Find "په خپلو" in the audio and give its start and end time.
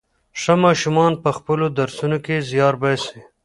1.23-1.65